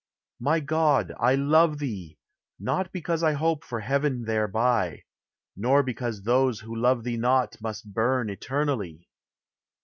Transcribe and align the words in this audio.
My 0.39 0.61
God, 0.61 1.13
I 1.19 1.35
love 1.35 1.77
thee! 1.77 2.17
not 2.59 2.91
because 2.91 3.21
I 3.21 3.33
hope 3.33 3.63
for 3.63 3.81
heaven 3.81 4.23
thereby; 4.23 5.03
Nor 5.55 5.83
because 5.83 6.23
those 6.23 6.61
who 6.61 6.75
love 6.75 7.03
thee 7.03 7.17
not 7.17 7.61
Must 7.61 7.93
bum 7.93 8.27
eternally. 8.31 9.07